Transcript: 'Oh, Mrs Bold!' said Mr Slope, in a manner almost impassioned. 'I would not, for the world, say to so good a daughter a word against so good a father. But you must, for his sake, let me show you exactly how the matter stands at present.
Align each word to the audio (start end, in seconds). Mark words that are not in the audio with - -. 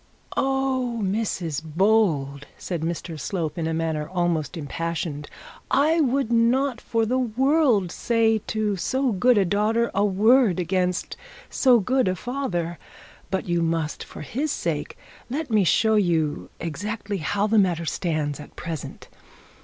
'Oh, 0.35 0.99
Mrs 1.03 1.61
Bold!' 1.63 2.47
said 2.57 2.81
Mr 2.81 3.19
Slope, 3.19 3.55
in 3.55 3.67
a 3.67 3.71
manner 3.75 4.09
almost 4.09 4.57
impassioned. 4.57 5.29
'I 5.69 6.01
would 6.01 6.31
not, 6.31 6.81
for 6.81 7.05
the 7.05 7.19
world, 7.19 7.91
say 7.91 8.39
to 8.47 8.75
so 8.77 9.11
good 9.11 9.37
a 9.37 9.45
daughter 9.45 9.91
a 9.93 10.03
word 10.03 10.59
against 10.59 11.17
so 11.51 11.79
good 11.79 12.07
a 12.07 12.15
father. 12.15 12.79
But 13.29 13.47
you 13.47 13.61
must, 13.61 14.03
for 14.03 14.21
his 14.21 14.51
sake, 14.51 14.97
let 15.29 15.51
me 15.51 15.63
show 15.63 15.93
you 15.93 16.49
exactly 16.59 17.17
how 17.17 17.45
the 17.45 17.59
matter 17.59 17.85
stands 17.85 18.39
at 18.39 18.55
present. 18.55 19.07